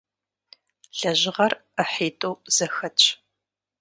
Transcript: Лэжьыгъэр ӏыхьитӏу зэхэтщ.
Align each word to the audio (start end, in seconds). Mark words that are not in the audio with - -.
Лэжьыгъэр 0.97 1.53
ӏыхьитӏу 1.75 2.33
зэхэтщ. 2.55 3.03